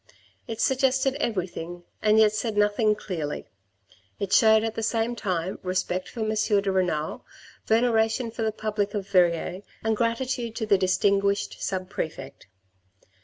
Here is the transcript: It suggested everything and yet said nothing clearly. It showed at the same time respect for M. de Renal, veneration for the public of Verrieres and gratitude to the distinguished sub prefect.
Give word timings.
It 0.47 0.59
suggested 0.59 1.13
everything 1.19 1.83
and 2.01 2.17
yet 2.17 2.33
said 2.33 2.57
nothing 2.57 2.95
clearly. 2.95 3.45
It 4.17 4.33
showed 4.33 4.63
at 4.63 4.73
the 4.73 4.81
same 4.81 5.15
time 5.15 5.59
respect 5.61 6.09
for 6.09 6.21
M. 6.21 6.29
de 6.33 6.71
Renal, 6.71 7.23
veneration 7.67 8.31
for 8.31 8.41
the 8.41 8.51
public 8.51 8.95
of 8.95 9.07
Verrieres 9.07 9.61
and 9.83 9.95
gratitude 9.95 10.55
to 10.55 10.65
the 10.65 10.75
distinguished 10.79 11.61
sub 11.61 11.87
prefect. 11.87 12.47